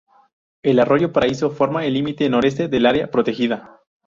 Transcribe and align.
El 0.63 0.79
arroyo 0.79 1.13
Paraíso 1.13 1.51
forma 1.51 1.85
el 1.85 1.93
límite 1.93 2.27
noreste 2.27 2.67
del 2.67 2.87
área 2.87 3.11
protegida. 3.11 3.81